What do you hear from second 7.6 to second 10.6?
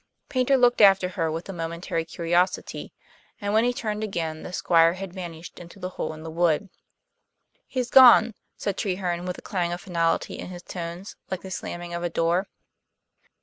"He's gone," said Treherne, with a clang of finality in